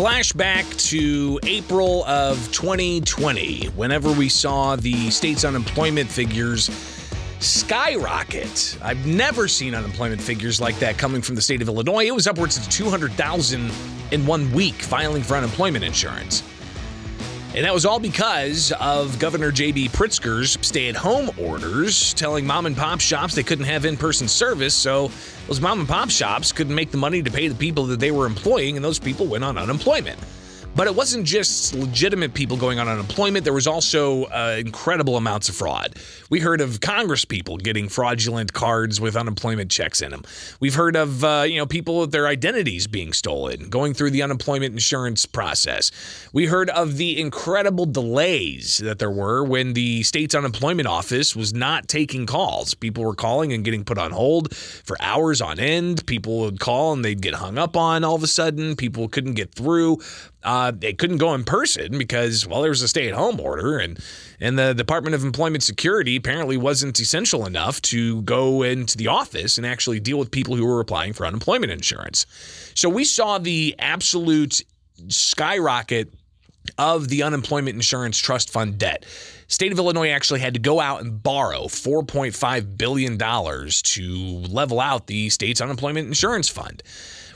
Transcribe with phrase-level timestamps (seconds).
[0.00, 6.70] Flashback to April of 2020, whenever we saw the state's unemployment figures
[7.40, 8.78] skyrocket.
[8.80, 12.06] I've never seen unemployment figures like that coming from the state of Illinois.
[12.06, 13.70] It was upwards of 200,000
[14.10, 16.44] in one week filing for unemployment insurance.
[17.52, 19.88] And that was all because of Governor J.B.
[19.88, 24.28] Pritzker's stay at home orders, telling mom and pop shops they couldn't have in person
[24.28, 24.72] service.
[24.72, 25.10] So
[25.48, 28.12] those mom and pop shops couldn't make the money to pay the people that they
[28.12, 30.20] were employing, and those people went on unemployment.
[30.80, 33.44] But it wasn't just legitimate people going on unemployment.
[33.44, 35.96] There was also uh, incredible amounts of fraud.
[36.30, 40.22] We heard of Congress people getting fraudulent cards with unemployment checks in them.
[40.58, 44.22] We've heard of uh, you know people with their identities being stolen, going through the
[44.22, 45.90] unemployment insurance process.
[46.32, 51.52] We heard of the incredible delays that there were when the state's unemployment office was
[51.52, 52.72] not taking calls.
[52.72, 56.06] People were calling and getting put on hold for hours on end.
[56.06, 58.76] People would call and they'd get hung up on all of a sudden.
[58.76, 59.98] People couldn't get through.
[60.42, 63.98] Uh, they couldn't go in person because well there was a stay-at-home order and
[64.40, 69.58] and the Department of Employment Security apparently wasn't essential enough to go into the office
[69.58, 72.24] and actually deal with people who were applying for unemployment insurance.
[72.74, 74.62] So we saw the absolute
[75.08, 76.14] skyrocket
[76.78, 79.04] of the unemployment insurance trust fund debt.
[79.48, 85.06] State of Illinois actually had to go out and borrow $4.5 billion to level out
[85.06, 86.82] the state's unemployment insurance fund.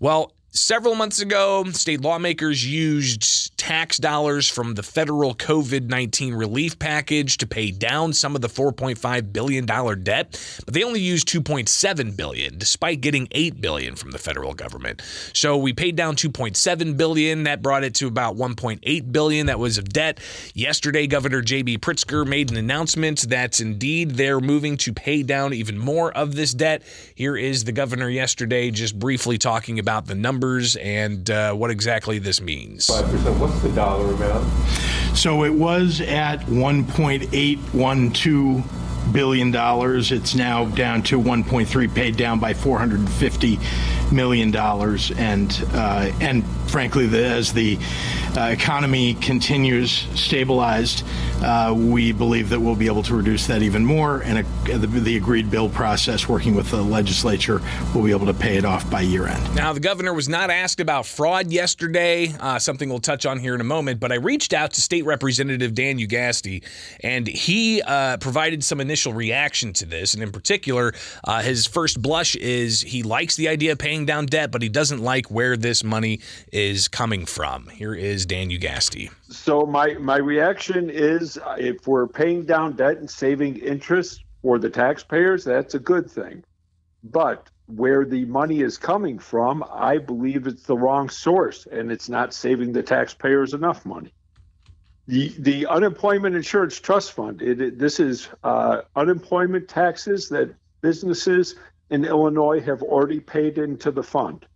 [0.00, 3.22] Well, Several months ago, state lawmakers used
[3.60, 8.48] tax dollars from the federal COVID 19 relief package to pay down some of the
[8.48, 9.66] $4.5 billion
[10.02, 15.02] debt, but they only used 2.7 billion, despite getting 8 billion from the federal government.
[15.34, 17.42] So we paid down 2.7 billion.
[17.42, 20.20] That brought it to about 1.8 billion that was of debt.
[20.54, 21.76] Yesterday, Governor J.B.
[21.78, 26.54] Pritzker made an announcement that indeed they're moving to pay down even more of this
[26.54, 26.82] debt.
[27.14, 32.18] Here is the governor yesterday just briefly talking about the numbers and uh, what exactly
[32.18, 32.86] this means.
[32.86, 33.49] 5%.
[33.62, 34.46] The dollar amount?
[35.16, 38.64] So it was at 1.812
[39.12, 40.12] billion dollars.
[40.12, 43.58] It's now down to 1.3, paid down by 450
[44.12, 47.78] million dollars, and uh, and frankly, the, as the
[48.36, 51.04] uh, economy continues stabilized,
[51.42, 54.22] uh, we believe that we'll be able to reduce that even more.
[54.22, 57.60] And a, the, the, agreed bill process, working with the legislature,
[57.94, 59.54] will be able to pay it off by year end.
[59.54, 63.54] Now, the governor was not asked about fraud yesterday, uh, something we'll touch on here
[63.54, 63.98] in a moment.
[63.98, 66.62] But I reached out to State Representative Dan Ugaste,
[67.00, 70.14] and he uh, provided some initial reaction to this.
[70.14, 70.94] And in particular,
[71.24, 74.68] uh, his first blush is he likes the idea of paying down debt, but he
[74.68, 76.20] doesn't like where this money
[76.52, 77.68] is coming from.
[77.68, 79.10] Here is Dan Ugaste.
[79.28, 84.58] So my my reaction is uh, if we're paying down debt and saving interest for
[84.58, 86.44] the taxpayers, that's a good thing.
[87.04, 92.08] But where the money is coming from, I believe it's the wrong source and it's
[92.08, 94.12] not saving the taxpayers enough money.
[95.06, 101.56] The, the unemployment insurance trust fund, it, it, this is uh, unemployment taxes that businesses
[101.90, 104.46] in Illinois have already paid into the fund.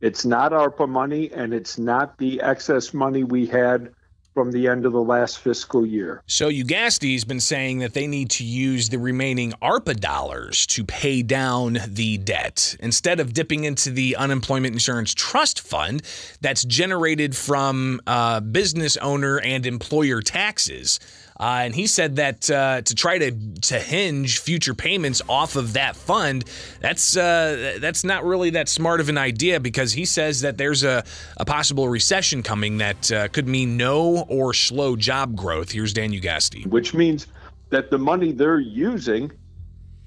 [0.00, 3.92] It's not ARPA money, and it's not the excess money we had
[4.34, 6.22] from the end of the last fiscal year.
[6.26, 11.22] So Ugaste's been saying that they need to use the remaining ARPA dollars to pay
[11.22, 16.02] down the debt instead of dipping into the unemployment insurance trust fund
[16.40, 20.98] that's generated from uh, business owner and employer taxes.
[21.38, 23.32] Uh, and he said that uh, to try to
[23.62, 26.44] to hinge future payments off of that fund,
[26.80, 30.84] that's uh, that's not really that smart of an idea because he says that there's
[30.84, 31.04] a,
[31.36, 35.72] a possible recession coming that uh, could mean no or slow job growth.
[35.72, 36.66] Here's Dan Ugaste.
[36.66, 37.26] Which means
[37.70, 39.32] that the money they're using,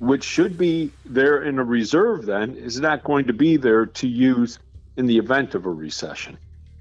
[0.00, 4.08] which should be there in a reserve then, is not going to be there to
[4.08, 4.58] use
[4.96, 6.36] in the event of a recession.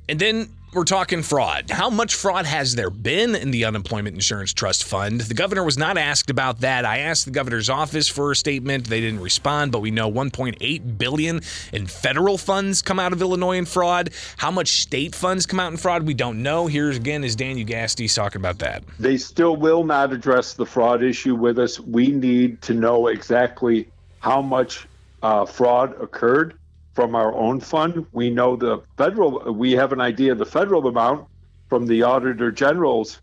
[0.10, 1.70] And then we're talking fraud.
[1.70, 5.20] How much fraud has there been in the unemployment insurance trust fund?
[5.20, 6.86] The governor was not asked about that.
[6.86, 8.88] I asked the governor's office for a statement.
[8.88, 11.42] They didn't respond, but we know 1.8 billion
[11.74, 14.12] in federal funds come out of Illinois in fraud.
[14.38, 16.04] How much state funds come out in fraud?
[16.04, 16.68] We don't know.
[16.68, 18.84] Here again is Dan Ugaste talking about that.
[18.98, 21.82] They still will not address the fraud issue with us.
[21.82, 23.90] We need to know exactly
[24.20, 24.88] how much
[25.22, 26.58] uh, fraud occurred
[26.94, 28.06] from our own fund.
[28.12, 31.28] We know the federal, we have an idea of the federal amount
[31.70, 33.22] from the Auditor General's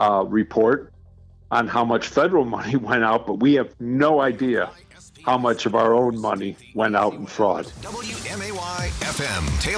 [0.00, 0.92] uh, report
[1.50, 4.70] on how much federal money went out, but we have no idea
[5.24, 7.66] how much of our own money went out in fraud.
[7.82, 9.62] WMAY FM.